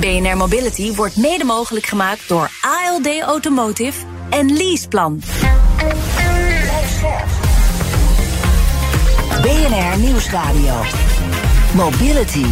[0.00, 5.20] BNR Mobility wordt mede mogelijk gemaakt door ALD Automotive en Leaseplan.
[9.42, 10.72] BNR Nieuwsradio.
[11.74, 12.44] Mobility.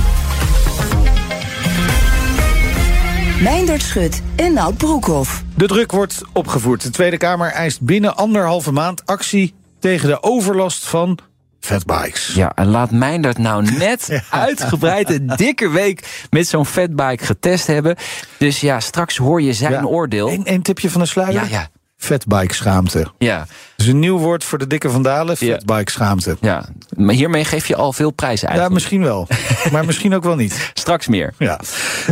[3.43, 5.43] Meindert Schut en Nout Broekhoff.
[5.57, 6.83] De druk wordt opgevoerd.
[6.83, 11.19] De Tweede Kamer eist binnen anderhalve maand actie tegen de overlast van
[11.61, 12.33] fatbikes.
[12.35, 17.97] Ja, en laat Meindert nou net uitgebreid een dikke week met zo'n fatbike getest hebben.
[18.39, 19.83] Dus ja, straks hoor je zijn Ja.
[19.83, 20.31] oordeel.
[20.31, 21.33] Eén één tipje van de sluier?
[21.33, 21.69] Ja, ja.
[21.97, 23.07] Fatbike schaamte.
[23.19, 25.37] Ja, Dat is een nieuw woord voor de dikke vandalen.
[25.39, 25.55] Ja.
[25.57, 26.37] Fatbike schaamte.
[26.41, 26.65] ja.
[26.97, 28.75] Maar hiermee geef je al veel prijzen Ja, eigenlijk.
[28.75, 29.29] misschien wel.
[29.73, 30.71] maar misschien ook wel niet.
[30.75, 31.35] Straks meer.
[31.39, 31.61] Ja.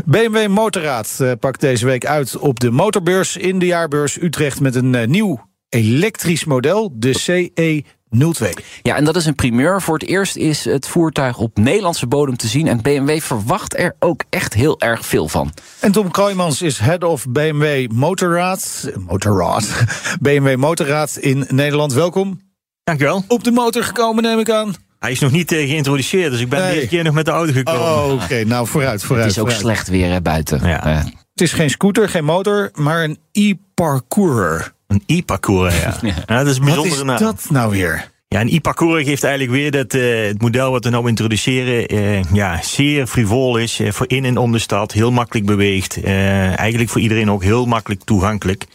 [0.05, 4.75] BMW Motorraad eh, pakt deze week uit op de motorbeurs in de jaarbeurs Utrecht met
[4.75, 8.49] een eh, nieuw elektrisch model, de CE02.
[8.83, 9.83] Ja, en dat is een primeur.
[9.83, 12.67] Voor het eerst is het voertuig op Nederlandse bodem te zien.
[12.69, 15.53] En BMW verwacht er ook echt heel erg veel van.
[15.81, 18.91] En Tom Kooijmans is head of BMW Motorraad.
[19.07, 19.85] Motorraad.
[20.21, 21.93] BMW Motorraad in Nederland.
[21.93, 22.41] Welkom.
[22.85, 23.25] Dankjewel.
[23.29, 24.75] Op de motor gekomen, neem ik aan.
[24.99, 26.75] Hij is nog niet eh, geïntroduceerd, dus ik ben Nee.
[26.75, 27.81] deze keer nog met de auto gekomen.
[27.81, 28.45] Oh, oké.
[28.45, 29.25] Nou, vooruit, vooruit.
[29.27, 29.65] Het is ook vooruit.
[29.77, 30.69] slecht weer hè, buiten.
[30.69, 30.85] Ja.
[30.87, 34.71] Eh, Het is geen scooter, geen motor, maar een e-parcours.
[34.89, 35.95] Een e-parcours, ja.
[36.03, 36.15] ja.
[36.27, 37.19] Dat is een Wat is naam.
[37.19, 38.11] dat nou weer?
[38.29, 41.87] Ja, een e-parcours geeft eigenlijk weer dat eh, het model wat we nou introduceren...
[41.87, 45.97] eh, ja, zeer frivol is, eh, voor in en om de stad, heel makkelijk beweegt.
[46.03, 48.67] eh, eigenlijk voor iedereen ook heel makkelijk toegankelijk.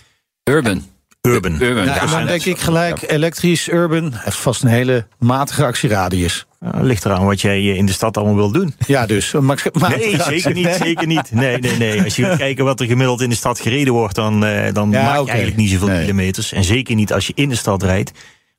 [0.44, 0.84] urban.
[1.28, 1.62] Urban.
[1.62, 1.86] Urban.
[1.86, 4.12] Ja, Ja, en dan denk ik gelijk elektrisch, urban.
[4.16, 6.46] Heeft vast een hele matige actieradius.
[6.60, 8.74] Ja, ligt eraan wat jij eh, in de stad allemaal wil doen.
[8.88, 9.32] Ja, dus.
[9.40, 10.76] matige Nee, zeker niet, Nee?
[10.78, 11.32] zeker niet.
[11.32, 12.04] Nee, nee, nee.
[12.04, 14.16] Als je gaat kijken wat er gemiddeld in de stad gereden wordt...
[14.16, 16.02] dan, eh, dan Ja, maak je eigenlijk niet zoveel Nee.
[16.02, 16.52] kilometers.
[16.52, 18.12] En zeker niet als je in de stad rijdt...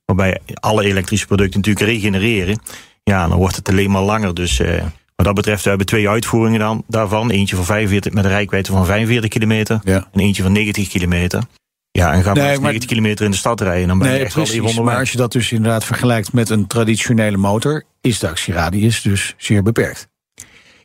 [0.05, 2.59] waarbij alle elektrische producten natuurlijk regenereren.
[3.03, 4.33] Ja, dan wordt het alleen maar langer.
[4.33, 4.83] Dus eh,
[5.15, 7.29] wat dat betreft, we hebben twee uitvoeringen dan, daarvan.
[7.31, 9.79] Eentje van 45 met een rijkwijde van 45 kilometer...
[9.83, 10.07] Ja.
[10.13, 11.41] en eentje van 90 kilometer.
[11.95, 13.87] Ja, en ga maar Nee, maar- 90 kilometer in de stad rijden...
[13.87, 14.79] dan ben je Nee, echt wel even precies.
[14.79, 19.33] Maar als je dat dus inderdaad vergelijkt met een traditionele motor, is de actieradius dus
[19.37, 20.07] zeer beperkt.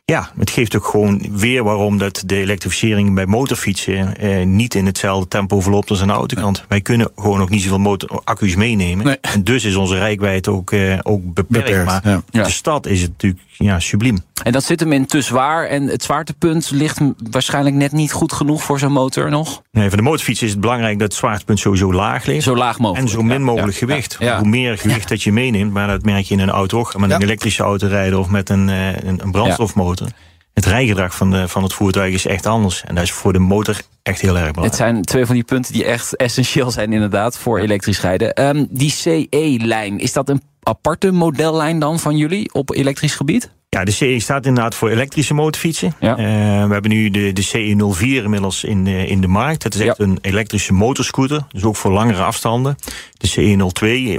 [0.05, 4.85] Ja, het geeft ook gewoon weer waarom dat de elektrificering bij motorfietsen eh, niet in
[4.85, 6.65] hetzelfde tempo verloopt als aan de autokant.
[6.67, 9.05] Wij kunnen gewoon ook niet zoveel motor accu's meenemen.
[9.05, 9.17] Nee.
[9.21, 11.65] En dus is onze rijkwijde ook, eh, ook beperkt.
[11.65, 12.21] Beperkt, maar.
[12.29, 12.43] Ja.
[12.43, 14.17] de stad is het natuurlijk ja, subliem.
[14.43, 15.67] En dat zit hem in te zwaar.
[15.67, 16.99] En het zwaartepunt ligt
[17.31, 19.61] waarschijnlijk net niet goed genoeg voor zo'n motor nog.
[19.71, 22.43] Nee, voor de motorfiets is het belangrijk dat het zwaartepunt sowieso laag ligt.
[22.43, 23.07] Zo laag mogelijk.
[23.07, 24.15] En zo min mogelijk ja, gewicht.
[24.19, 24.37] Ja, ja.
[24.39, 26.97] Hoe meer gewicht dat je meeneemt, maar dat merk je in een auto ook.
[26.97, 30.07] Met een elektrische auto rijden of met een, eh, een, een brandstofmotor.
[30.53, 32.83] Het rijgedrag van, de, van het voertuig is echt anders.
[32.83, 34.83] En dat is voor de motor echt heel erg Het belangrijk.
[34.83, 38.33] zijn twee van die punten die echt essentieel zijn inderdaad voor elektrisch rijden.
[38.33, 43.51] Ehm, die CE-lijn, is dat een aparte modellijn dan van jullie op elektrisch gebied?
[43.69, 45.93] Ja, de CE staat inderdaad voor elektrische motorfietsen.
[45.99, 46.17] Ja.
[46.17, 46.25] Eh,
[46.67, 49.61] we hebben nu de, de CE04 inmiddels in, de- in de markt.
[49.63, 50.03] Dat is echt Ja.
[50.05, 52.75] een elektrische motorscooter, dus ook voor langere afstanden.
[53.17, 53.27] De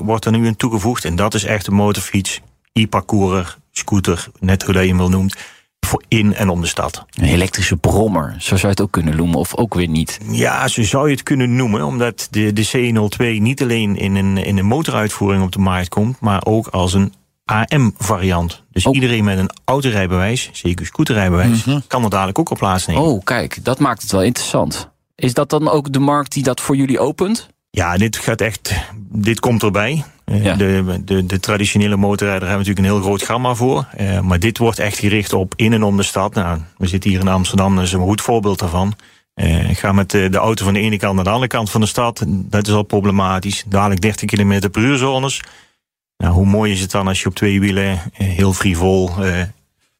[0.01, 2.41] CE02 wordt er nu in toegevoegd en dat is echt een motorfiets,
[2.73, 5.37] e-parcourer, scooter, net hoe dat je hem wil noemt,
[5.93, 7.05] voor in en om de stad.
[7.11, 10.19] Een elektrische brommer, zo zou je het ook kunnen noemen, of ook weer niet.
[10.31, 14.37] Ja, zo zou je het kunnen noemen, omdat de, de CE02 niet alleen in een,
[14.37, 17.13] in een motoruitvoering op de markt komt, maar ook als een
[17.45, 18.63] AM-variant.
[18.73, 18.95] Dus Oh.
[18.95, 23.03] iedereen met een autorijbewijs, zeker scooterrijbewijs, kan er dadelijk ook op plaatsnemen.
[23.03, 24.89] Oh, kijk, dat maakt het wel interessant.
[25.15, 27.49] Is dat dan ook de markt die dat voor jullie opent?
[27.71, 28.73] Ja, dit gaat echt.
[29.09, 30.05] Dit komt erbij.
[30.33, 30.55] Eh, Ja.
[30.55, 33.87] De, de, de traditionele motorrijder hebben natuurlijk een heel groot gamma voor.
[33.97, 36.35] Eh, maar dit wordt echt gericht op in en om de stad.
[36.35, 38.95] Nou, we zitten hier in Amsterdam, dat is een goed voorbeeld daarvan.
[39.35, 41.81] Eh, ga met de, de auto van de ene kant naar de andere kant van
[41.81, 42.25] de stad.
[42.29, 43.65] Dat is al problematisch.
[43.69, 45.41] Dadelijk 30 km per uur zones.
[46.17, 49.41] Nou, hoe mooi is het dan als je op twee wielen eh, heel frivol, eh,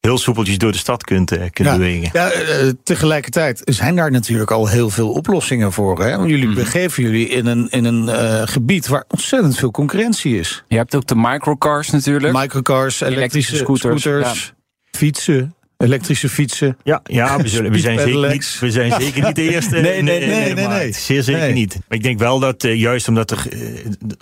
[0.07, 2.09] heel soepeltjes door de stad kunt, eh, kunt Ja, bewegen.
[2.13, 6.03] ja eh, tegelijkertijd zijn daar natuurlijk al heel veel oplossingen voor.
[6.03, 6.17] Hè?
[6.17, 6.55] Want jullie Mhm.
[6.55, 10.63] begeven jullie in een, in een eh, gebied waar ontzettend veel concurrentie is.
[10.67, 12.33] Je hebt ook de microcars natuurlijk.
[12.33, 14.53] Microcars, elektrische, Elektrische scooters, scooters,
[14.91, 16.77] fietsen, elektrische fietsen.
[16.83, 19.79] Ja, ja we, zullen, we, zijn zeker niet, we zijn zeker niet de eerste.
[19.79, 20.91] Nee, nee, nee, nee, nee.
[20.91, 21.53] Zeer zeker Nee.
[21.53, 21.73] niet.
[21.73, 23.59] Maar ik denk wel dat eh, juist omdat er, eh,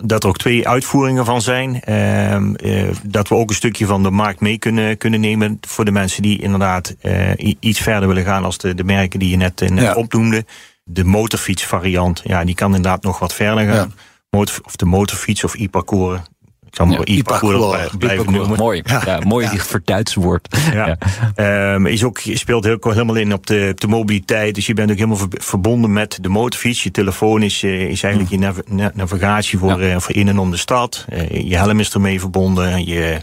[0.04, 4.02] dat er ook twee uitvoeringen van zijn, ehm, eh, dat we ook een stukje van
[4.02, 6.94] de markt mee kunnen, kunnen nemen voor de mensen die inderdaad
[7.60, 9.94] iets verder willen gaan als de, de merken die je net, net Ja.
[9.94, 10.44] opnoemde.
[10.84, 13.74] De motorfietsvariant, ja, die kan inderdaad nog wat verder gaan.
[13.74, 13.88] Ja.
[14.30, 16.20] Motor, of de motorfiets of e-parcours.
[16.72, 18.58] Ik zal maar Ja, blij- blijven noemen.
[18.58, 19.20] Mooi, ja.
[19.26, 20.56] mooi die verduits woord.
[20.72, 20.98] Ja.
[21.34, 24.54] Ehm, is ook, speelt heel, helemaal in op de, op de mobiliteit.
[24.54, 26.82] Dus je bent ook helemaal ver- verbonden met de motorfiets.
[26.82, 29.92] Je telefoon is, eh, is eigenlijk je nav- na- navigatie voor, Ja.
[29.94, 31.04] eh, voor in en om de stad.
[31.08, 32.86] Eh, je helm is ermee verbonden.
[32.86, 33.18] Je,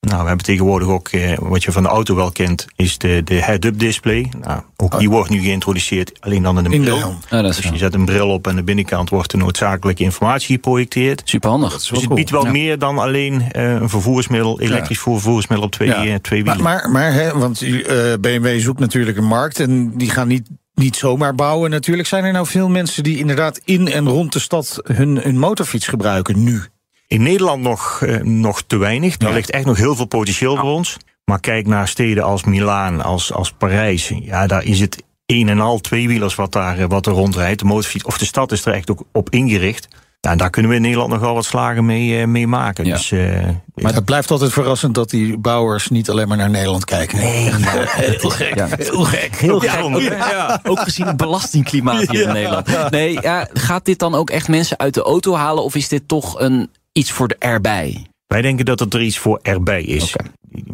[0.00, 3.20] Nou, we hebben tegenwoordig ook, eh, wat je van de auto wel kent, is de,
[3.24, 4.32] de head-up display.
[4.40, 6.98] Nou, ook die wordt nu geïntroduceerd, alleen dan in een In de bril.
[6.98, 7.18] helm.
[7.30, 9.36] Ja, dat is Dus je zet een bril op en aan de binnenkant wordt de
[9.36, 11.22] noodzakelijke informatie geprojecteerd.
[11.24, 11.72] superhandig.
[11.72, 12.14] Dus het cool.
[12.14, 12.50] biedt wel Ja.
[12.50, 16.04] meer dan alleen eh, een vervoersmiddel, elektrisch vervoersmiddel op twee, Ja.
[16.06, 16.62] eh, twee wielen.
[16.62, 20.96] maar, maar hè, want eh, BMW zoekt natuurlijk een markt en die gaan niet, niet
[20.96, 21.70] zomaar bouwen.
[21.70, 25.38] Natuurlijk zijn er nou veel mensen die inderdaad in en rond de stad hun, hun
[25.38, 26.62] motorfiets gebruiken nu.
[27.06, 29.16] In Nederland nog, eh, nog te weinig.
[29.16, 29.34] Daar Ja.
[29.34, 30.96] ligt echt nog heel veel potentieel voor ons.
[31.24, 34.12] Maar kijk naar steden als Milaan, als, als Parijs.
[34.22, 37.58] Ja, daar is het een en al tweewielers wat, daar, eh, wat er rondrijdt.
[37.58, 39.88] De motorfiets, of de stad is er echt ook op ingericht.
[40.20, 42.84] Ja, en daar kunnen we in Nederland nogal wat slagen mee, eh, mee maken.
[42.84, 42.94] Ja.
[42.96, 46.84] Dus, eh, Maar het blijft altijd verrassend dat die bouwers niet alleen maar naar Nederland
[46.84, 47.18] kijken.
[47.18, 47.50] Nee,
[47.88, 48.54] heel gek.
[48.54, 48.68] Ja.
[48.76, 49.36] Heel gek.
[49.36, 49.84] Heel Ja, gek.
[49.84, 50.60] ook- Ook, ja.
[50.64, 52.90] ook gezien het belastingklimaat hier in Nederland.
[52.90, 55.64] Nee, ja, gaat dit dan ook echt mensen uit de auto halen?
[55.64, 58.06] Of is dit toch een, iets voor de erbij?
[58.26, 60.14] Wij denken dat het er iets voor erbij is.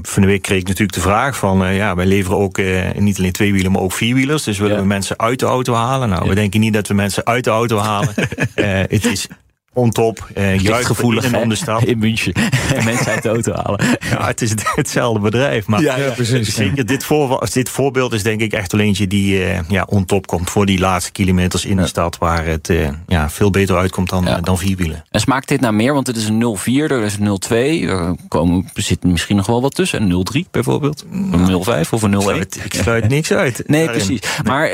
[0.03, 1.65] Van de week kreeg ik natuurlijk de vraag van...
[1.65, 4.43] eh, ja, wij leveren ook eh, niet alleen tweewielen, maar ook vierwielers.
[4.43, 4.81] Dus willen Ja.
[4.81, 6.09] we mensen uit de auto halen?
[6.09, 8.15] Nou, we denken niet dat we mensen uit de auto halen.
[8.55, 9.27] Eh, het is
[9.75, 11.83] on top, eh juist gevoelig in de stad.
[11.85, 12.33] in München.
[12.75, 13.85] En mensen uit de auto halen.
[14.11, 15.67] Ja, het is het- hetzelfde bedrijf.
[15.67, 16.55] Maar Ja, ja, precies.
[16.55, 20.05] zeker dit, voor, dit voorbeeld is denk ik echt wel eentje die eh, ja, on
[20.05, 20.51] top komt...
[20.51, 22.19] voor die laatste kilometers in de stad...
[22.19, 24.37] waar het eh, ja, veel beter uitkomt dan, Ja.
[24.37, 25.05] eh, dan vierwielen.
[25.11, 25.95] En smaakt dit naar meer?
[25.95, 27.87] Want het is een 04, er is een 02.
[27.87, 30.03] Er komen, er zit misschien nog wel wat tussen.
[30.11, 31.05] Een 03 bijvoorbeeld.
[31.13, 32.23] Een 05 of een Ik 01.
[32.25, 33.63] sluit, ik sluit niks uit.
[33.67, 34.05] Nee, daarin.
[34.07, 34.21] precies.
[34.45, 34.71] Maar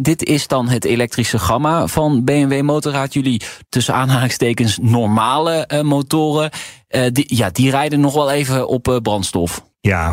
[0.00, 3.12] dit is dan het elektrische gamma van BMW Motorrad.
[3.12, 3.94] Jullie tussen
[4.26, 6.50] aanhalingstekens normale eh, motoren.
[6.88, 9.64] eh, die, ja, die rijden nog wel even op eh, brandstof.
[9.80, 10.12] Ja,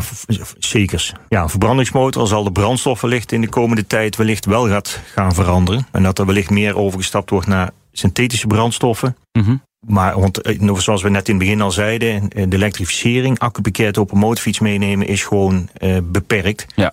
[0.58, 1.12] zekers.
[1.28, 5.34] Ja, een verbrandingsmotor zal de brandstof wellicht in de komende tijd wellicht wel gaat gaan
[5.34, 5.86] veranderen.
[5.92, 9.16] En dat er wellicht meer overgestapt wordt naar synthetische brandstoffen.
[9.32, 9.56] Mhm.
[9.86, 14.12] Maar want, nog zoals we net in het begin al zeiden, de elektrificering, accupakket op
[14.12, 15.68] een motorfiets meenemen is gewoon
[16.02, 16.66] beperkt.
[16.74, 16.92] Ja.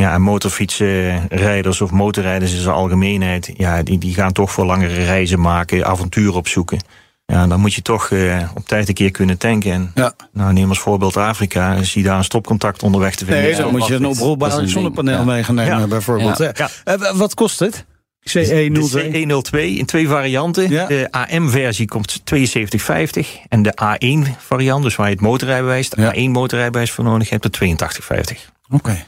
[0.00, 5.04] Ja, en motorfietsrijders of motorrijders in zijn algemeenheid, ja, die, die gaan toch voor langere
[5.04, 6.78] reizen maken, avonturen opzoeken.
[7.26, 9.72] Ja, dan moet je toch eh, op tijd een keer kunnen tanken.
[9.72, 10.12] En Ja.
[10.32, 11.82] nou, neem als voorbeeld Afrika.
[11.82, 13.42] Zie daar een stopcontact onderweg te vinden.
[13.44, 14.68] Nee, dan moet je een oprolbaar ding.
[14.68, 15.24] zonnepaneel Ja.
[15.24, 15.86] mee gaan nemen, Ja.
[15.86, 16.38] bijvoorbeeld.
[16.38, 16.50] Ja.
[16.54, 16.64] hè.
[16.64, 16.70] Ja.
[16.84, 17.84] Eh, wat kost het?
[18.22, 19.10] E CE02.
[19.10, 20.70] De C102 in twee varianten.
[20.70, 20.86] Ja.
[20.86, 23.38] De AM-versie komt 72,50.
[23.48, 26.12] En de A1-variant, dus waar je het motorrijbewijs, de Ja.
[26.14, 28.50] A1-motorrijbewijs voor nodig hebt, de 82,50.
[28.70, 29.04] Oké.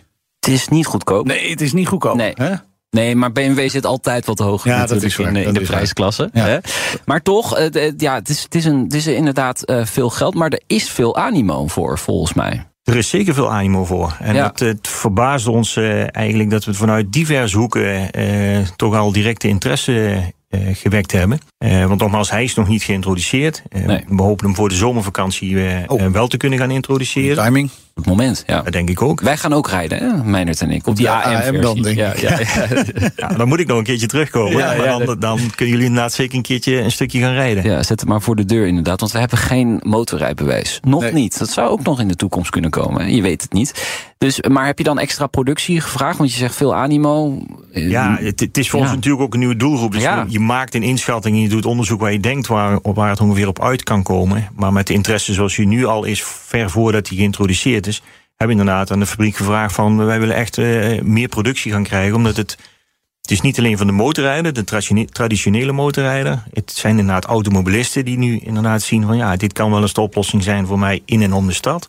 [0.46, 1.26] Het is niet goedkoop.
[1.26, 2.16] Nee, het is niet goedkoop.
[2.16, 2.32] Nee.
[2.34, 2.54] Hè?
[2.90, 5.44] Nee, maar BMW zit altijd wat hoger Ja, dat natuurlijk is waar, in, de- in
[5.44, 5.76] dat de is waar.
[5.76, 6.30] prijsklasse.
[6.32, 6.44] Ja.
[6.44, 6.58] Hè?
[7.04, 10.10] Maar toch, het, het- ja, het, is, het, is een, het is inderdaad eh, veel
[10.10, 12.66] geld, maar er is veel animo voor, volgens mij.
[12.82, 14.16] Er is zeker veel animo voor.
[14.20, 14.46] En Ja.
[14.46, 19.48] het, het verbaasde ons eh, eigenlijk dat we vanuit diverse hoeken eh, toch al directe
[19.48, 21.38] interesse eh, gewekt hebben.
[21.58, 23.62] Eh, want nogmaals, hij is nog niet geïntroduceerd.
[23.68, 24.04] Eh, Nee.
[24.08, 26.00] We hopen hem voor de zomervakantie eh, Oh.
[26.00, 27.44] eh, wel te kunnen gaan introduceren.
[27.44, 27.70] Timing.
[27.94, 28.62] Op het moment, ja.
[28.62, 29.20] Dat denk ik ook.
[29.20, 30.40] Wij gaan ook rijden, hè?
[30.52, 31.52] En ik, op die AM-versie.
[31.54, 32.18] AM dan, denk ja, ik.
[32.20, 32.84] ja, ja.
[33.16, 34.58] Ja, dan moet ik nog een keertje terugkomen.
[34.58, 37.64] Ja, maar ja, dan, dan kunnen jullie inderdaad zeker een keertje een stukje gaan rijden.
[37.64, 39.00] Ja, zet het maar voor de deur inderdaad.
[39.00, 40.78] Want we hebben geen motorrijbewijs.
[40.82, 41.12] Nog Nee.
[41.12, 41.38] niet.
[41.38, 43.14] Dat zou ook nog in de toekomst kunnen komen.
[43.14, 43.84] Je weet het niet.
[44.18, 46.18] Dus, maar heb je dan extra productie gevraagd?
[46.18, 47.42] Want je zegt veel animo.
[47.72, 48.84] Eh, Ja, het, het is voor Ja.
[48.84, 49.92] ons natuurlijk ook een nieuwe doelgroep.
[49.92, 50.22] Dus Ja.
[50.26, 53.10] je, je maakt een inschatting en je doet onderzoek waar je denkt waar, op waar
[53.10, 54.48] het ongeveer op uit kan komen.
[54.56, 58.02] Maar met de interesse zoals die nu al is, ver voordat die geïntroduceerd is,
[58.36, 62.16] hebben inderdaad aan de fabriek gevraagd van wij willen echt eh, meer productie gaan krijgen.
[62.16, 62.56] Omdat het,
[63.20, 66.42] het is niet alleen van de motorrijder, de traditione- traditionele motorrijder.
[66.52, 70.00] Het zijn inderdaad automobilisten die nu inderdaad zien van ja, dit kan wel eens de
[70.00, 71.88] oplossing zijn voor mij in en om de stad.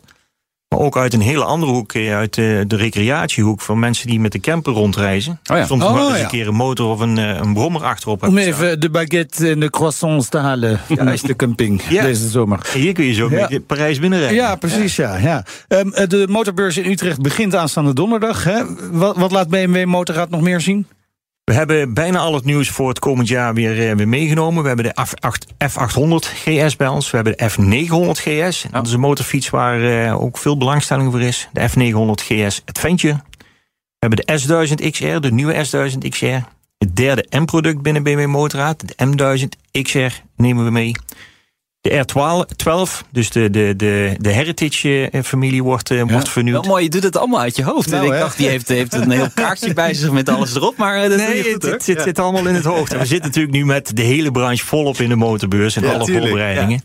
[0.74, 4.20] Maar ook uit een hele andere hoek, eh, uit de, de recreatiehoek van mensen die
[4.20, 5.40] met de camper rondreizen.
[5.50, 5.66] Oh ja.
[5.66, 6.22] Soms Oh, wel eens ja.
[6.22, 9.48] een keer een motor of een, eh, een brommer achterop Om hebben even de baguette
[9.48, 12.70] en de croissants te halen tijdens de camping deze zomer.
[12.72, 14.38] En hier kun je zo met Parijs binnenrijden.
[14.38, 15.16] Ja, precies, ja.
[15.16, 15.44] ja.
[15.68, 18.44] Ehm, eh, de motorbeurs in Utrecht begint aanstaande donderdag.
[18.44, 18.62] Hè?
[18.90, 20.86] Wat, wat laat BMW Motorrad nog meer zien?
[21.44, 24.62] We hebben bijna al het nieuws voor het komend jaar weer, eh, weer meegenomen.
[24.62, 27.10] We hebben de F8, F800 GS bij ons.
[27.10, 28.64] We hebben de F900 GS.
[28.70, 31.48] Dat is een motorfiets waar eh, ook veel belangstelling voor is.
[31.52, 33.22] De F900 GS Adventure.
[33.98, 36.24] We hebben de S1000 XR, de nieuwe S1000 XR.
[36.78, 38.82] Het derde M-product binnen BMW Motorrad.
[38.86, 40.92] De M1000 XR nemen we mee.
[41.84, 46.66] De R12, dus de, de, de, de Heritage-familie wordt, eh, wordt Wel vernieuwd.
[46.66, 47.90] mooi, je doet het allemaal uit je hoofd.
[47.90, 48.18] Nou, en ik hè?
[48.18, 50.76] dacht, die heeft, heeft een heel kaartje bij zich met alles erop.
[50.76, 52.92] Maar eh, dat Nee, goed, het, zit, zit allemaal in het hoofd.
[52.92, 56.04] En we zitten natuurlijk nu met de hele branche volop in de motorbeurs en alle
[56.04, 56.26] tuurlijk.
[56.26, 56.82] voorbereidingen.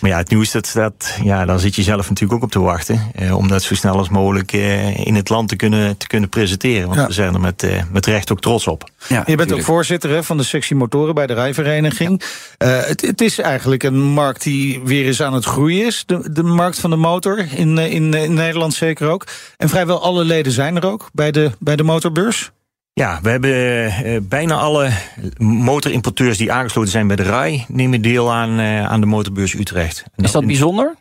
[0.00, 2.60] Maar ja, het nieuws, dat, dat, ja, daar zit je zelf natuurlijk ook op te
[2.60, 3.00] wachten.
[3.14, 6.28] Eh, om dat zo snel als mogelijk eh, in het land te kunnen, te kunnen
[6.28, 6.86] presenteren.
[6.86, 7.06] Want Ja.
[7.06, 8.90] we zijn er met, eh, met recht ook trots op.
[9.08, 12.22] Ja, Je bent ook voorzitter hè, van de sectie motoren bij de rijvereniging.
[12.58, 16.02] Eh, het, het is eigenlijk een markt die weer eens aan het groeien is.
[16.06, 19.26] De, de markt van de motor in, eh, in, in Nederland zeker ook.
[19.56, 22.50] En vrijwel alle leden zijn er ook bij de, bij de motorbeurs.
[23.00, 23.50] Ja, we hebben
[24.04, 24.90] eh, bijna alle
[25.38, 27.64] motorimporteurs die aangesloten zijn bij de RAI...
[27.68, 30.04] nemen deel aan, eh, aan de motorbeurs Utrecht.
[30.14, 30.94] En Is dat bijzonder?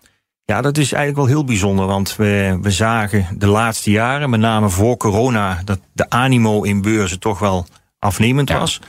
[0.46, 1.86] Ja, dat is eigenlijk wel heel bijzonder.
[1.86, 5.62] Want we, we zagen de laatste jaren, met name voor corona...
[5.66, 7.66] dat de animo in beurzen toch wel
[8.00, 8.60] afnemend Ja.
[8.60, 8.82] was.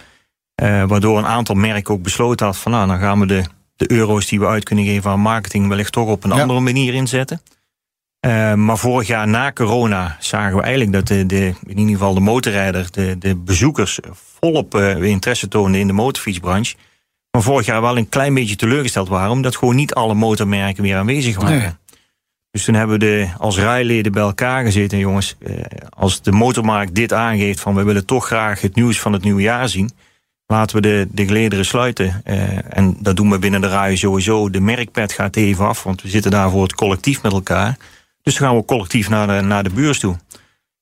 [0.54, 2.72] Eh, waardoor een aantal merken ook besloten had van...
[2.72, 3.42] nou, dan gaan we de,
[3.76, 5.68] de euro's die we uit kunnen geven aan marketing...
[5.68, 6.40] wellicht toch op een Ja.
[6.40, 7.40] andere manier inzetten.
[8.20, 12.14] Eh, maar vorig jaar na corona zagen we eigenlijk dat de, de, in ieder geval
[12.14, 12.87] de motorrijder...
[12.90, 13.99] de, de bezoekers
[14.40, 16.76] volop eh, interesse toonden in de motorfietsbranche...
[17.37, 20.96] Maar vorig jaar wel een klein beetje teleurgesteld waren, omdat gewoon niet alle motormerken weer
[20.96, 21.58] aanwezig waren.
[21.58, 21.70] Nee.
[22.50, 24.99] Dus toen hebben we de, als rijleden bij elkaar gezeten.
[24.99, 25.54] Jongens, eh,
[25.88, 29.42] als de motormarkt dit aangeeft van we willen toch graag het nieuws van het nieuwe
[29.42, 29.90] jaar zien.
[30.46, 32.20] Laten we de, de gelederen sluiten.
[32.68, 34.50] En dat doen we binnen de rij sowieso.
[34.50, 37.76] De merkpet gaat even af, want we zitten daar voor het collectief met elkaar.
[38.26, 40.16] Dus dan gaan we collectief naar de, naar de beurs toe.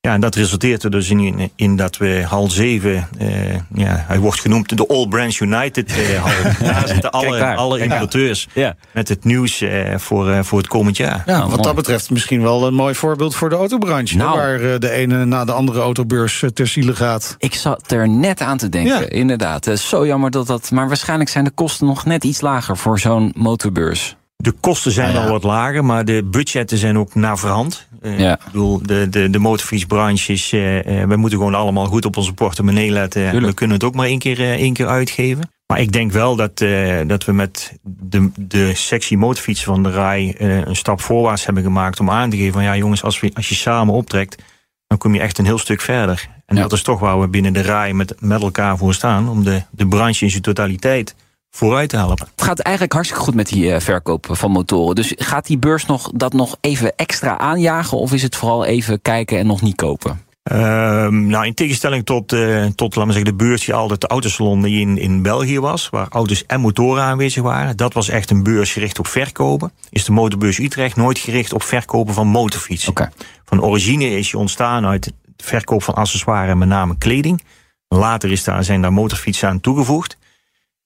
[0.01, 4.19] Ja, en dat resulteert er dus in, in dat we hal 7, eh, ja, hij
[4.19, 6.67] wordt genoemd de All Brands United eh, hal.
[6.67, 7.57] Daar zitten alle, daar.
[7.57, 8.77] alle importeurs Ja.
[8.93, 11.23] met het nieuws eh, voor, eh, voor het komend jaar.
[11.27, 11.63] Ja, wat mooi.
[11.63, 14.17] dat betreft misschien wel een mooi voorbeeld voor de autobranche.
[14.17, 14.37] Nou.
[14.37, 17.35] Waar de ene na de andere autobeurs ter ziele gaat.
[17.39, 19.09] Ik zat er net aan te denken, Ja.
[19.09, 19.65] inderdaad.
[19.79, 20.71] Zo jammer dat dat...
[20.71, 24.17] Maar waarschijnlijk zijn de kosten nog net iets lager voor zo'n motorbeurs.
[24.37, 25.21] De kosten zijn ja.
[25.23, 27.89] wel wat lager, maar de budgetten zijn ook naar verhand.
[28.01, 28.33] Eh, Ja.
[28.33, 30.53] Ik bedoel, de, de, de motorfietsbranche is...
[30.53, 33.23] eh, eh, we moeten gewoon allemaal goed op onze portemonnee letten.
[33.25, 33.51] En Tuurlijk.
[33.51, 35.51] we kunnen het ook maar één keer, één keer uitgeven.
[35.67, 36.59] Maar ik denk wel dat,
[37.07, 40.35] dat we met de, de sectie motorfietsen van de RAI...
[40.39, 42.53] een stap voorwaarts hebben gemaakt om aan te geven...
[42.53, 44.43] van ja jongens, als, we, als je samen optrekt...
[44.87, 46.29] dan kom je echt een heel stuk verder.
[46.47, 46.63] En Ja.
[46.63, 49.29] dat is toch waar we binnen de RAI met, met elkaar voor staan...
[49.29, 51.15] om de, de branche in zijn totaliteit
[51.55, 52.29] vooruit te helpen.
[52.35, 54.95] Het gaat eigenlijk hartstikke goed met die eh, verkoop van motoren.
[54.95, 57.99] Dus gaat die beurs nog, dat nog even extra aanjagen?
[57.99, 60.23] Of is het vooral even kijken en nog niet kopen?
[60.43, 64.07] Ehm, nou, in tegenstelling tot, eh, tot laten we zeggen, de beurs die altijd de
[64.07, 68.31] autosalon die in, in België was, waar auto's en motoren aanwezig waren, dat was echt
[68.31, 69.73] een beurs gericht op verkopen.
[69.91, 73.13] Is de motorbeurs Utrecht nooit gericht op verkopen van motorfietsen.
[73.45, 77.43] Van origine is je ontstaan uit het verkoop van accessoires en met name kleding.
[77.89, 80.17] Later is daar, zijn daar motorfietsen aan toegevoegd.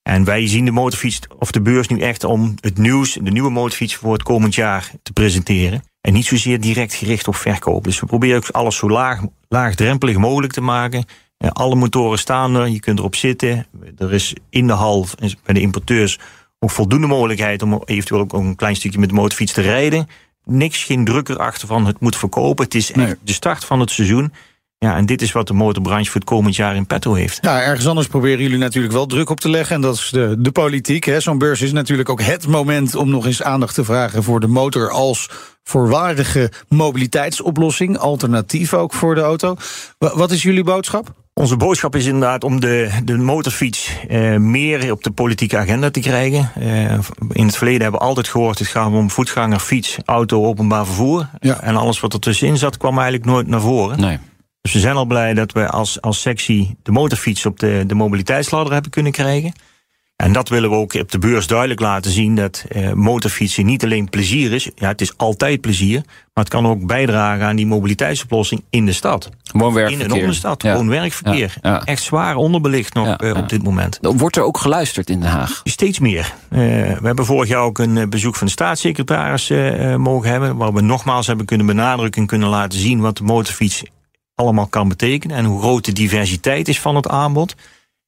[0.09, 3.51] En wij zien de motorfiets of de beurs nu echt om het nieuws, de nieuwe
[3.51, 5.83] motorfiets voor het komend jaar te presenteren.
[6.01, 7.85] En niet zozeer direct gericht op verkoop.
[7.85, 11.05] Dus we proberen ook alles zo laag, laagdrempelig mogelijk te maken.
[11.39, 13.67] Alle motoren staan er, je kunt erop zitten.
[13.99, 15.07] Er is in de hal
[15.45, 16.19] bij de importeurs
[16.59, 20.09] ook voldoende mogelijkheid om eventueel ook een klein stukje met de motorfiets te rijden.
[20.45, 22.65] Niks, geen druk erachter van het moet verkopen.
[22.65, 23.15] Het is echt Nee.
[23.23, 24.33] de start van het seizoen.
[24.79, 27.39] Ja, en dit is wat de motorbranche voor het komend jaar in petto heeft.
[27.41, 29.75] Ja, ergens anders proberen jullie natuurlijk wel druk op te leggen.
[29.75, 31.05] En dat is de, de politiek.
[31.05, 31.21] hè.
[31.21, 34.47] Zo'n beurs is natuurlijk ook het moment om nog eens aandacht te vragen voor de
[34.47, 35.31] motor als
[35.65, 37.99] voorwaardige mobiliteitsoplossing.
[37.99, 39.57] Alternatief ook voor de auto.
[39.99, 41.13] Wa- Wat is jullie boodschap?
[41.35, 46.01] Onze boodschap is inderdaad om de, de motorfiets eh, meer op de politieke agenda te
[46.01, 46.51] krijgen.
[46.55, 46.99] Eh,
[47.33, 51.29] in het verleden hebben we altijd gehoord: het gaat om voetganger, fiets, auto, openbaar vervoer.
[51.41, 51.61] Ja.
[51.61, 54.01] En alles wat er tussenin zat, kwam eigenlijk nooit naar voren.
[54.01, 54.19] Nee.
[54.61, 57.95] Dus we zijn al blij dat we als, als sectie de motorfiets op de, de
[57.95, 59.53] mobiliteitsladder hebben kunnen krijgen.
[60.17, 63.85] En dat willen we ook op de beurs duidelijk laten zien: dat eh, motorfietsen niet
[63.85, 64.71] alleen plezier is.
[64.75, 66.03] Ja, het is altijd plezier.
[66.35, 69.31] Maar het kan ook bijdragen aan die mobiliteitsoplossing in de stad.
[69.53, 70.07] Woon-werkverkeer.
[70.07, 70.63] In en om de stad.
[70.63, 70.71] Ja.
[70.71, 71.57] Gewoon werkverkeer.
[71.63, 71.85] Ja, ja.
[71.85, 73.99] Echt zwaar onderbelicht nog eh, op dit moment.
[74.01, 75.61] Wordt er ook geluisterd in Den Haag?
[75.65, 76.35] Steeds meer.
[76.49, 80.31] Eh, we hebben vorig jaar ook een eh, bezoek van de staatssecretaris eh, eh, mogen
[80.31, 80.57] hebben.
[80.57, 83.83] Waar we nogmaals hebben kunnen benadrukken en kunnen laten zien wat de motorfiets
[84.39, 85.37] allemaal kan betekenen.
[85.37, 87.55] En hoe groot de diversiteit is van het aanbod.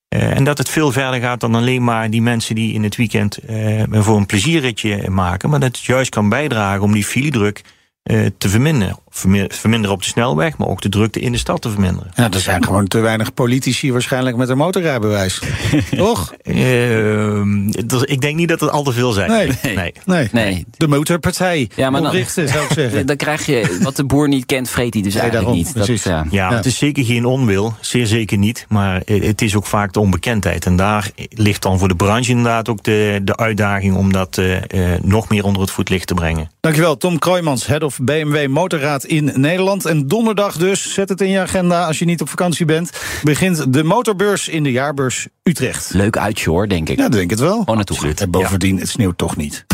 [0.09, 2.97] Eh, en dat het veel verder gaat dan alleen maar die mensen die in het
[2.97, 5.51] weekend eh, voor een plezierritje maken.
[5.51, 7.63] Maar dat het juist kan bijdragen om die filedruk
[8.03, 8.97] eh, te verminderen.
[9.13, 12.11] Vermi- Verminderen op de snelweg, maar ook de drukte in de stad te verminderen.
[12.15, 15.41] Ja, er zijn gewoon te weinig politici waarschijnlijk met een motorrijbewijs.
[15.97, 16.33] Toch?
[16.43, 19.31] Ehm, er- ik denk niet dat het al te veel zijn.
[19.31, 19.51] Nee.
[19.75, 19.93] nee.
[20.05, 20.29] Nee.
[20.33, 20.65] Nee.
[20.77, 21.69] De motorpartij.
[21.77, 23.07] Ja, maar dan- zou ik zeggen.
[23.11, 25.87] Dan krijg je wat de boer niet kent, vreet hij dus Nee, eigenlijk daarom, niet.
[25.87, 26.03] precies.
[26.05, 26.27] ja.
[26.31, 26.57] Ja, Ja.
[26.57, 28.67] het is zeker geen onwil, zeer zeker niet.
[28.69, 30.67] Maar het is ook vaak de onbekendheid.
[30.67, 34.57] En daar ligt dan voor de branche inderdaad ook de, de uitdaging om dat eh,
[34.57, 36.51] eh, nog meer onder het voetlicht te brengen.
[36.61, 39.85] Dankjewel, Tom Kroijmans, head of BMW Motorraad in Nederland.
[39.85, 42.91] En donderdag dus, zet het in je agenda als je niet op vakantie bent...
[43.23, 45.91] begint de motorbeurs in de jaarbeurs Utrecht.
[45.93, 46.97] Leuk uitje hoor, denk ik.
[46.97, 47.59] Ja, dat denk ik het wel.
[47.59, 48.15] Gewoon naartoe gaan.
[48.15, 49.67] En bovendien, het sneeuwt toch niet.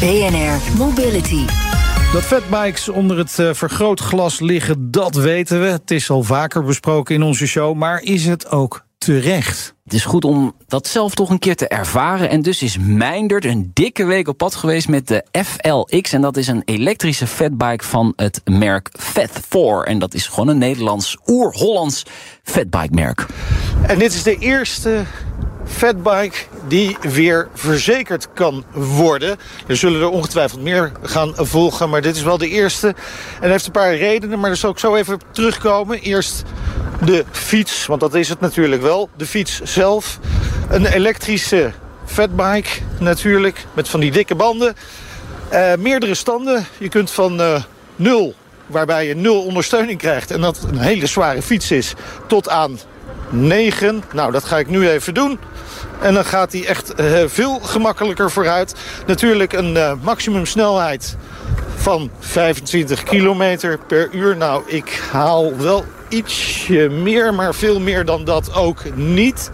[0.00, 1.44] BNR Mobility.
[2.12, 5.66] Dat fatbikes onder het uh, vergrootglas liggen, dat weten we.
[5.66, 9.74] Het is al vaker besproken in onze show, maar is het ook terecht?
[9.92, 12.28] Het is goed om dat zelf toch een keer te ervaren.
[12.28, 16.12] En dus is Mijndert een dikke week op pad geweest met de FLX.
[16.12, 19.84] En dat is een elektrische fatbike van het merk Fat4.
[19.84, 22.02] En dat is gewoon een Nederlands, oer-Hollands
[22.42, 23.26] fatbike merk.
[23.86, 25.04] En dit is de eerste
[25.66, 26.36] fatbike
[26.68, 29.36] die weer verzekerd kan worden.
[29.66, 32.94] Er zullen er ongetwijfeld meer gaan volgen, maar dit is wel de eerste.
[33.40, 36.00] En heeft een paar redenen, maar daar zal ik zo even terugkomen.
[36.00, 36.42] Eerst
[37.04, 39.10] de fiets, want dat is het natuurlijk wel.
[39.16, 39.81] De fiets zelf.
[39.82, 41.72] Een elektrische
[42.06, 44.74] fatbike natuurlijk, met van die dikke banden.
[45.52, 46.66] Uh, meerdere standen.
[46.78, 47.62] Je kunt van uh,
[47.96, 48.34] nul,
[48.66, 50.30] waarbij je nul ondersteuning krijgt...
[50.30, 51.94] en dat een hele zware fiets is,
[52.26, 52.78] tot aan
[53.30, 54.02] 9.
[54.12, 55.38] Nou, dat ga ik nu even doen.
[56.00, 58.74] En dan gaat hij echt uh, veel gemakkelijker vooruit.
[59.06, 61.16] Natuurlijk een uh, maximumsnelheid
[61.76, 64.36] van 25 kilometer per uur.
[64.36, 69.50] Nou, ik haal wel ietsje meer, maar veel meer dan dat ook niet.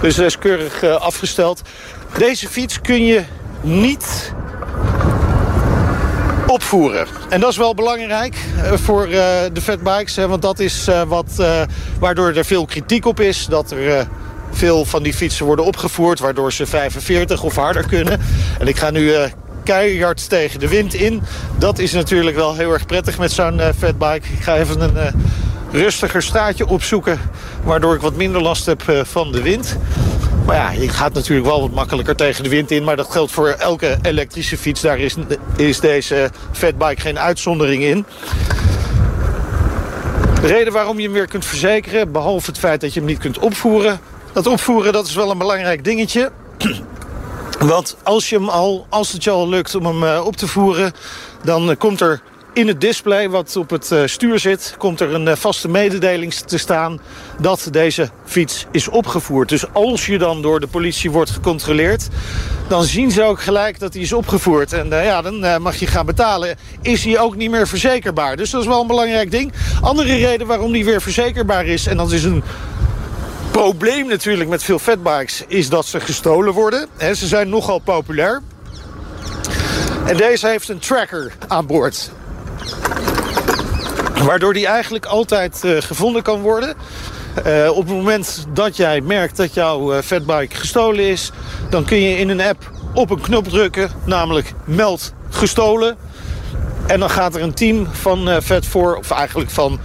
[0.00, 1.62] Dus dat is keurig uh, afgesteld.
[2.18, 3.22] Deze fiets kun je
[3.60, 4.32] niet
[6.46, 7.06] opvoeren.
[7.28, 8.36] En dat is wel belangrijk
[8.72, 9.12] voor uh,
[9.52, 10.16] de fatbikes.
[10.16, 11.44] Hè, want dat is wat,
[11.98, 13.46] waardoor er veel kritiek op is.
[13.46, 14.06] Dat er
[14.50, 16.18] veel van die fietsen worden opgevoerd...
[16.18, 18.20] waardoor ze 45 of harder kunnen.
[18.58, 19.12] En ik ga nu
[19.64, 21.22] keihard tegen de wind in.
[21.58, 24.32] Dat is natuurlijk wel heel erg prettig met zo'n fatbike.
[24.32, 25.12] Ik ga even een
[25.72, 27.20] rustiger straatje opzoeken...
[27.64, 29.76] waardoor ik wat minder last heb van de wind.
[30.46, 32.84] Maar ja, je gaat natuurlijk wel wat makkelijker tegen de wind in.
[32.84, 34.80] Maar dat geldt voor elke elektrische fiets.
[34.80, 34.98] Daar
[35.56, 38.04] is, deze fatbike geen uitzondering in.
[40.40, 42.12] De reden waarom je hem weer kunt verzekeren...
[42.12, 44.00] behalve het feit dat je hem niet kunt opvoeren...
[44.32, 46.30] dat opvoeren dat is wel een belangrijk dingetje...
[47.58, 50.92] Want als, je hem al, als het je al lukt om hem op te voeren...
[51.44, 52.20] dan komt er
[52.52, 54.74] in het display wat op het stuur zit...
[54.78, 57.00] komt er een vaste mededeling te staan
[57.40, 59.48] dat deze fiets is opgevoerd.
[59.48, 62.08] Dus als je dan door de politie wordt gecontroleerd...
[62.68, 64.72] dan zien ze ook gelijk dat hij is opgevoerd.
[64.72, 66.56] En uh, ja, dan mag je gaan betalen.
[66.82, 68.36] Is hij ook niet meer verzekerbaar.
[68.36, 69.52] Dus dat is wel een belangrijk ding.
[69.80, 71.86] Andere reden waarom die weer verzekerbaar is...
[71.86, 72.42] en dat is een
[73.50, 75.44] probleem natuurlijk met veel fatbikes...
[75.46, 76.86] is dat ze gestolen worden.
[76.96, 78.42] He, ze zijn nogal populair.
[80.06, 82.10] En deze heeft een tracker aan boord.
[84.24, 86.74] Waardoor die eigenlijk altijd uh, gevonden kan worden.
[87.46, 91.30] Uh, op het moment dat jij merkt dat jouw uh, fatbike gestolen is...
[91.70, 95.96] dan kun je in een app op een knop drukken, namelijk meld gestolen.
[96.86, 99.80] En dan gaat er een team van uh, Fat4, of eigenlijk van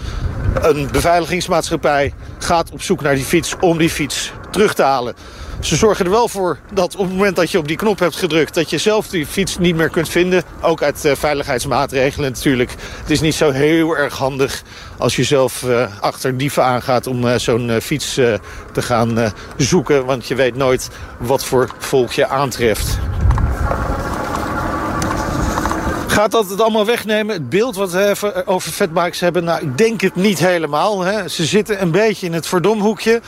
[0.62, 2.14] een beveiligingsmaatschappij...
[2.40, 5.16] gaat op zoek naar die fiets om die fiets terug te halen.
[5.66, 8.16] Ze zorgen er wel voor dat op het moment dat je op die knop hebt
[8.16, 8.54] gedrukt...
[8.54, 10.44] dat je zelf die fiets niet meer kunt vinden.
[10.62, 12.76] Ook uit uh, veiligheidsmaatregelen natuurlijk.
[13.02, 14.64] Het is niet zo heel erg handig
[14.98, 17.08] als je zelf uh, achter dieven aangaat...
[17.08, 20.06] om uh, zo'n fiets te gaan zoeken.
[20.06, 22.98] Want je weet nooit wat voor volk je aantreft.
[26.16, 27.36] Gaat dat het allemaal wegnemen?
[27.36, 31.02] Het beeld wat we even over fatbikes hebben, nou, ik denk het niet helemaal.
[31.02, 31.28] Hè.
[31.28, 33.22] Ze zitten een beetje in het verdomhoekje.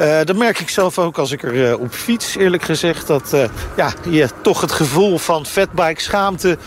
[0.00, 3.06] Uh, dat merk ik zelf ook als ik er uh, op fiets, eerlijk gezegd.
[3.06, 3.36] Dat
[3.76, 6.58] ja, je toch het gevoel van fatbike schaamte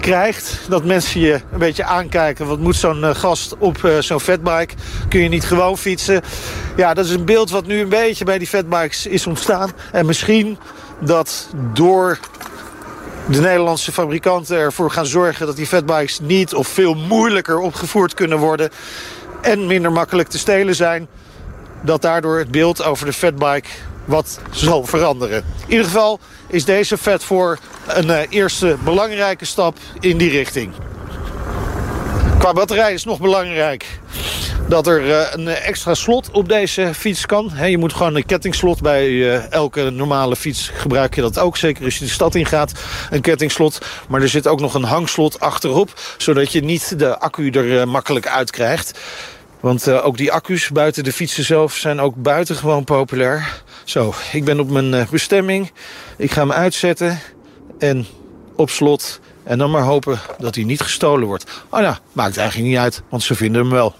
[0.00, 0.58] krijgt.
[0.68, 2.46] Dat mensen je een beetje aankijken.
[2.46, 4.74] Wat moet zo'n gast op zo'n fatbike?
[5.08, 6.22] Kun je niet gewoon fietsen?
[6.76, 9.70] Ja, dat is een beeld wat nu een beetje bij die fatbikes is ontstaan.
[9.92, 10.58] En misschien
[11.00, 12.18] dat door
[13.26, 15.46] de Nederlandse fabrikanten ervoor gaan zorgen...
[15.46, 18.70] dat die fatbikes niet of veel moeilijker opgevoerd kunnen worden...
[19.40, 21.08] en minder makkelijk te stelen zijn...
[21.82, 23.68] dat daardoor het beeld over de fatbike
[24.04, 25.36] wat zal veranderen.
[25.36, 30.72] In ieder geval is deze Fat voor een uh, eerste belangrijke stap in die richting.
[32.38, 34.00] Qua batterij is nog belangrijk
[34.68, 37.52] dat er uh, een extra slot op deze fiets kan.
[37.66, 41.56] Je moet gewoon een kettingslot bij uh, elke normale fiets gebruik je dat ook.
[41.56, 42.72] Zeker als je de stad ingaat,
[43.10, 43.78] een kettingslot.
[44.08, 47.84] Maar er zit ook nog een hangslot achterop, zodat je niet de accu er uh,
[47.84, 48.98] makkelijk uit krijgt.
[49.60, 53.62] Want ook die accu's buiten de fietsen zelf zijn ook buitengewoon populair.
[53.84, 55.72] Zo, ik ben op mijn bestemming.
[56.16, 57.20] Ik ga hem uitzetten
[57.78, 58.06] en
[58.56, 59.20] op slot.
[59.42, 61.44] En dan maar hopen dat hij niet gestolen wordt.
[61.68, 63.94] Oh nou, maakt eigenlijk niet uit, want ze vinden hem wel.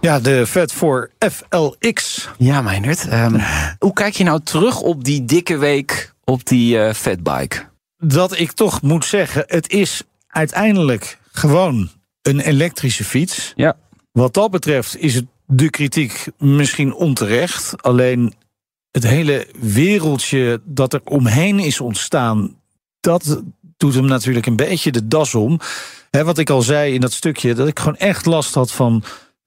[0.00, 2.28] Ja, de vet voor FLX.
[2.38, 3.12] Ja, Meijnerd.
[3.12, 3.40] Um,
[3.78, 7.64] hoe kijk je nou terug op die dikke week op die uh, fatbike?
[7.98, 11.90] Dat ik toch moet zeggen, het is uiteindelijk gewoon
[12.22, 13.52] een elektrische fiets.
[13.56, 13.76] Ja.
[14.12, 17.82] Wat dat betreft is het de kritiek misschien onterecht.
[17.82, 18.34] Alleen
[18.90, 22.56] het hele wereldje dat er omheen is ontstaan...
[23.00, 23.42] dat
[23.76, 25.60] doet hem natuurlijk een beetje de das om.
[26.10, 29.04] Wat ik al zei in dat stukje, dat ik gewoon echt last had van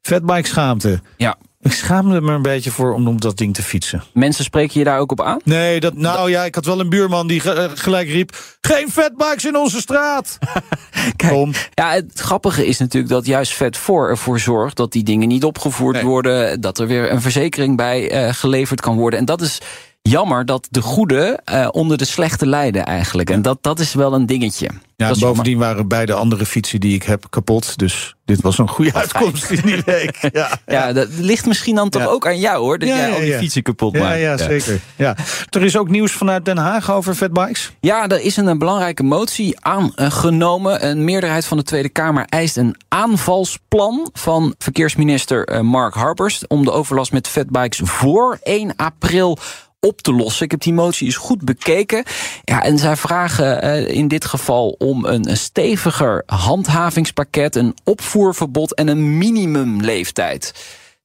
[0.09, 0.99] fatbike schaamte.
[1.17, 1.35] Ja.
[1.61, 4.03] Ik schaamde me een beetje voor om op dat ding te fietsen.
[4.13, 5.39] Mensen spreken je daar ook op aan?
[5.43, 8.35] Nee, dat, nou ja, ik had wel een buurman die eh, gelijk riep...
[8.61, 10.37] geen fatbikes in onze straat!
[11.15, 11.53] Kijk, Kom.
[11.73, 15.43] Ja, het grappige is natuurlijk dat juist Vet voor ervoor zorgt dat die dingen niet
[15.43, 16.03] opgevoerd Nee.
[16.05, 16.61] worden.
[16.61, 19.19] Dat er weer een verzekering bij eh, geleverd kan worden.
[19.19, 19.61] En dat is
[20.09, 23.29] jammer dat de goede eh, onder de slechte lijden eigenlijk.
[23.29, 24.69] En dat, dat is wel een dingetje.
[24.95, 27.77] Ja, bovendien waren beide andere fietsen die ik heb kapot.
[27.77, 30.17] Dus dit was een goede uitkomst in die week.
[30.33, 30.49] Ja.
[30.65, 32.07] Ja, dat ligt misschien dan toch Ja.
[32.07, 32.79] ook aan jou hoor.
[32.79, 34.19] Dat Ja, jij al die fietsen kapot maakt.
[34.19, 34.79] ja, zeker.
[34.95, 35.15] Ja.
[35.49, 37.71] Er is ook nieuws vanuit Den Haag over fatbikes.
[37.79, 40.87] Ja, er is een, een belangrijke motie aangenomen.
[40.89, 46.65] Een meerderheid van de Tweede Kamer eist een aanvalsplan van verkeersminister eh, Mark Harbers om
[46.65, 49.37] de overlast met fatbikes voor 1 april
[49.79, 50.45] op te lossen.
[50.45, 52.03] Ik heb die motie eens goed bekeken.
[52.43, 58.87] Ja, en zij vragen eh, in dit geval om een steviger handhavingspakket, een opvoerverbod en
[58.87, 60.53] een minimumleeftijd.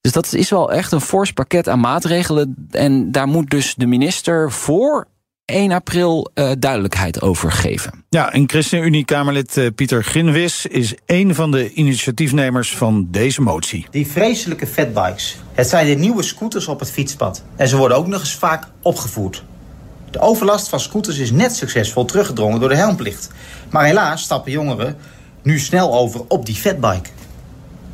[0.00, 2.68] Dus dat is wel echt een fors pakket aan maatregelen.
[2.70, 5.06] En daar moet dus de minister voor
[5.44, 8.04] 1 april eh, duidelijkheid over geven.
[8.09, 13.87] Ja, en ChristenUnie-Kamerlid eh, Pieter Ginwis is een van de initiatiefnemers van deze motie.
[13.90, 15.37] Die vreselijke fatbikes.
[15.52, 17.44] Het zijn de nieuwe scooters op het fietspad.
[17.57, 19.44] En ze worden ook nog eens vaak opgevoerd.
[20.11, 23.30] De overlast van scooters is net succesvol teruggedrongen door de helmplicht.
[23.70, 24.96] Maar helaas stappen jongeren
[25.42, 27.09] nu snel over op die fatbike.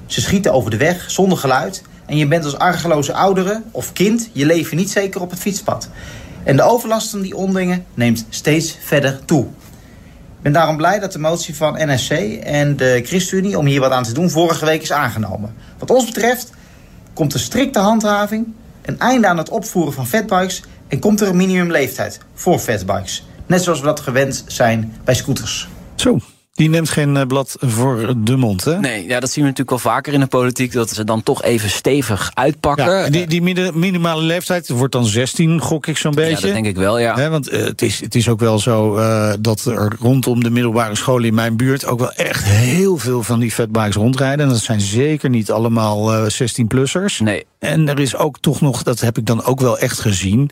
[0.07, 1.83] Ze schieten over de weg zonder geluid.
[2.07, 5.89] En je bent als argeloze oudere of kind je leven niet zeker op het fietspad.
[6.45, 9.45] En de overlast van die ondingen neemt steeds verder toe.
[10.41, 12.11] Ik ben daarom blij dat de motie van NSC
[12.43, 15.55] en de ChristenUnie om hier wat aan te doen vorige week is aangenomen.
[15.79, 16.51] Wat ons betreft
[17.13, 18.47] komt er strikte handhaving,
[18.83, 23.27] een einde aan het opvoeren van fatbikes en komt er een minimumleeftijd voor fatbikes.
[23.47, 25.69] Net zoals we dat gewend zijn bij scooters.
[25.95, 26.19] Zo,
[26.61, 28.79] die neemt geen eh, blad voor de mond, hè?
[28.79, 31.43] Nee, ja, dat zien we natuurlijk wel vaker in de politiek, dat ze dan toch
[31.43, 32.85] even stevig uitpakken.
[32.87, 36.31] Ja, die, die minimale leeftijd wordt dan 16, gok ik zo'n beetje.
[36.31, 37.31] Ja, dat denk ik wel, ja.
[37.31, 40.95] Want eh, het, is, het is ook wel zo eh, dat er rondom de middelbare
[40.97, 44.45] scholen in mijn buurt ook wel echt heel veel van die fatbikes rondrijden.
[44.45, 47.19] En dat zijn zeker niet allemaal eh 16-plussers.
[47.19, 47.47] Nee.
[47.59, 50.51] En er is ook toch nog, dat heb ik dan ook wel echt gezien.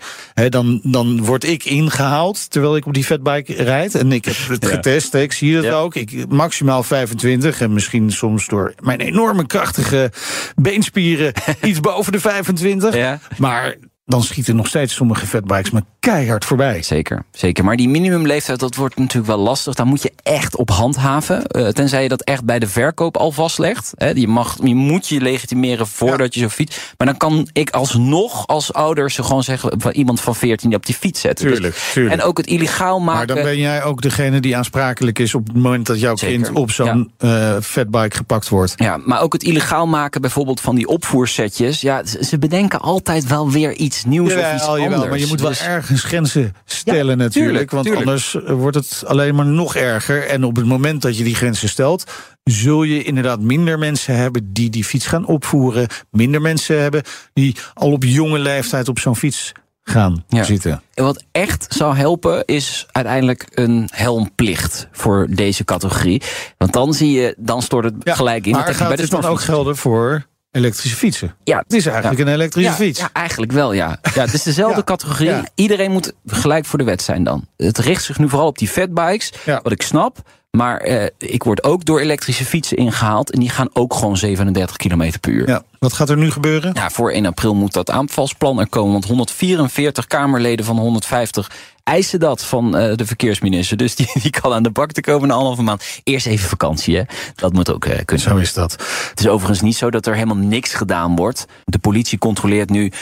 [0.48, 3.94] Dan, dan word ik ingehaald terwijl ik op die fatbike rijd.
[3.94, 4.68] En ik heb het Ja.
[4.68, 5.72] getest, ik zie het Ja.
[5.72, 5.94] ook.
[5.98, 10.12] Ik, maximaal 25 en misschien soms door mijn enorme krachtige
[10.56, 11.32] beenspieren
[11.62, 12.94] iets boven de 25.
[12.94, 13.18] Ja.
[13.38, 13.74] Maar
[14.08, 16.82] dan schieten nog steeds sommige fatbikes me keihard voorbij.
[16.82, 17.64] Zeker, zeker.
[17.64, 19.74] Maar die minimumleeftijd, dat wordt natuurlijk wel lastig.
[19.74, 21.46] Daar moet je echt op handhaven.
[21.46, 23.92] eh, tenzij je dat echt bij de verkoop al vastlegt.
[23.96, 24.08] Hè.
[24.08, 26.94] Je, mag, je moet je legitimeren voordat je zo fietst.
[26.96, 29.80] Maar dan kan ik alsnog als ouder ze gewoon zeggen...
[29.80, 31.46] van iemand van 14 die op die fiets zetten.
[31.46, 32.20] Dus- Tuurlijk, tuurlijk.
[32.20, 33.26] En ook het illegaal maken.
[33.26, 36.42] Maar dan ben jij ook degene die aansprakelijk is op het moment dat jouw Zeker,
[36.42, 38.72] kind op zo'n eh, fatbike gepakt wordt.
[38.76, 41.80] Ja, maar ook het illegaal maken bijvoorbeeld van die opvoersetjes.
[41.80, 45.08] Ja, ze bedenken altijd wel weer iets nieuws of iets jawel, anders.
[45.08, 47.32] maar je moet wel Dus- ergens grenzen stellen Ja, natuurlijk.
[47.32, 48.06] tuurlijk, want tuurlijk.
[48.06, 50.26] anders wordt het alleen maar nog erger.
[50.26, 52.04] En op het moment dat je die grenzen stelt...
[52.44, 55.86] zul je inderdaad minder mensen hebben die die fiets gaan opvoeren.
[56.10, 60.42] Minder mensen hebben die al op jonge leeftijd op zo'n fiets gaan Ja.
[60.42, 60.82] zitten.
[60.94, 66.22] En wat echt zou helpen is uiteindelijk een helmplicht voor deze categorie.
[66.58, 68.52] Want dan zie je, dan stort het gelijk in.
[68.52, 71.34] Maar gaat bij de dit dan ook gelden voor elektrische fietsen?
[71.44, 73.00] Ja, Het is eigenlijk een elektrische ja, fiets.
[73.00, 73.98] Ja, eigenlijk wel, ja.
[74.14, 75.34] ja het is dezelfde categorie.
[75.54, 77.46] Iedereen moet gelijk voor de wet zijn dan.
[77.56, 79.60] Het richt zich nu vooral op die fatbikes, Ja.
[79.62, 80.18] wat ik snap.
[80.50, 83.30] Maar eh, ik word ook door elektrische fietsen ingehaald.
[83.30, 85.48] En die gaan ook gewoon 37 km per uur.
[85.48, 85.62] Ja.
[85.78, 86.70] Wat gaat er nu gebeuren?
[86.74, 88.92] Ja, voor 1 april moet dat aanvalsplan er komen.
[88.92, 91.50] Want 144 Kamerleden van 150
[91.88, 93.76] eisen dat van eh, de verkeersminister.
[93.76, 95.84] Dus die, die kan aan de bak te komen een anderhalve maand.
[96.04, 97.02] Eerst even vakantie, hè.
[97.34, 98.26] Dat moet ook eh, kunnen.
[98.26, 98.72] Zo is dat.
[99.10, 101.46] Het is overigens niet zo dat er helemaal niks gedaan wordt.
[101.64, 102.92] De politie controleert nu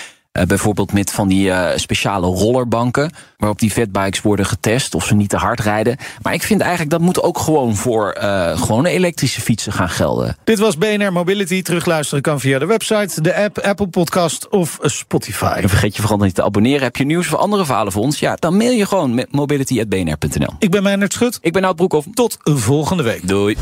[0.46, 3.12] bijvoorbeeld met van die eh, speciale rollerbanken...
[3.36, 5.96] waarop die fatbikes worden getest of ze niet te hard rijden.
[6.22, 10.36] Maar ik vind eigenlijk dat moet ook gewoon voor eh, gewone elektrische fietsen gaan gelden.
[10.44, 11.62] Dit was BNR Mobility.
[11.62, 15.58] Terugluisteren kan via de website, de app, Apple Podcast of Spotify.
[15.62, 16.82] En vergeet je vooral niet te abonneren.
[16.82, 18.18] Heb je nieuws of andere verhalen voor ons?
[18.18, 20.54] Ja, dan mail je gewoon met mobility.bnr.nl.
[20.58, 21.38] Ik ben Meijnerd Schut.
[21.40, 22.06] Ik ben Nout Broekhoff.
[22.14, 23.28] Tot volgende week.
[23.28, 23.56] Doei.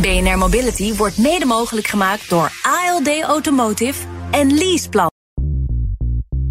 [0.00, 5.17] BNR Mobility wordt mede mogelijk gemaakt door ALD Automotive en Leaseplan.